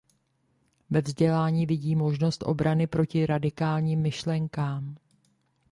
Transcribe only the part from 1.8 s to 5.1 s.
možnost obrany proti radikálním myšlenkám.